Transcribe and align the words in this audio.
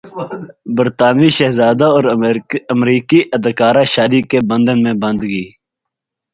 برطانوی 0.75 1.29
شہزادہ 1.37 1.87
اور 1.95 2.03
امریکی 2.71 3.19
اداکارہ 3.35 3.83
شادی 3.93 4.21
کے 4.29 4.37
بندھن 4.49 4.77
میں 4.83 4.93
بندھ 5.01 5.23
گئے 5.31 5.47